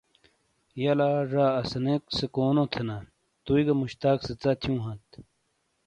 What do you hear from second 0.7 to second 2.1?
یہ لا زا،، اَسانے